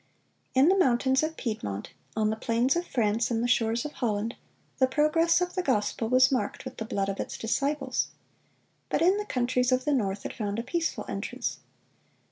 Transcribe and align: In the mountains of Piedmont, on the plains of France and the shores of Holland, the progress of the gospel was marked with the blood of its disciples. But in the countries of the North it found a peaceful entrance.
In 0.55 0.67
the 0.67 0.75
mountains 0.79 1.21
of 1.21 1.37
Piedmont, 1.37 1.91
on 2.15 2.31
the 2.31 2.35
plains 2.35 2.75
of 2.75 2.87
France 2.87 3.29
and 3.29 3.43
the 3.43 3.47
shores 3.47 3.85
of 3.85 3.91
Holland, 3.91 4.35
the 4.79 4.87
progress 4.87 5.41
of 5.41 5.53
the 5.53 5.61
gospel 5.61 6.09
was 6.09 6.31
marked 6.31 6.65
with 6.65 6.77
the 6.77 6.85
blood 6.85 7.07
of 7.07 7.19
its 7.19 7.37
disciples. 7.37 8.07
But 8.89 9.03
in 9.03 9.17
the 9.17 9.25
countries 9.25 9.71
of 9.71 9.85
the 9.85 9.93
North 9.93 10.25
it 10.25 10.33
found 10.33 10.57
a 10.57 10.63
peaceful 10.63 11.05
entrance. 11.07 11.59